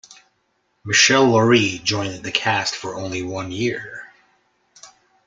Meshel 0.83 1.29
Laurie 1.29 1.77
joined 1.83 2.23
the 2.23 2.31
cast 2.31 2.73
for 2.75 2.95
only 2.95 3.21
one 3.21 3.51
year. 3.51 4.11